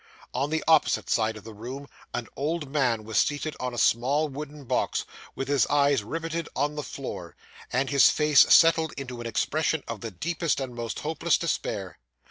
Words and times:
On 0.33 0.49
the 0.49 0.63
opposite 0.67 1.11
side 1.11 1.37
of 1.37 1.43
the 1.43 1.53
room 1.53 1.85
an 2.11 2.27
old 2.35 2.71
man 2.71 3.03
was 3.03 3.19
seated 3.19 3.55
on 3.59 3.71
a 3.71 3.77
small 3.77 4.29
wooden 4.29 4.63
box, 4.63 5.05
with 5.35 5.47
his 5.47 5.67
eyes 5.67 6.03
riveted 6.03 6.49
on 6.55 6.73
the 6.73 6.81
floor, 6.81 7.35
and 7.71 7.91
his 7.91 8.09
face 8.09 8.51
settled 8.51 8.93
into 8.97 9.21
an 9.21 9.27
expression 9.27 9.83
of 9.87 10.01
the 10.01 10.09
deepest 10.09 10.59
and 10.59 10.73
most 10.73 11.01
hopeless 11.01 11.37
despair. 11.37 11.99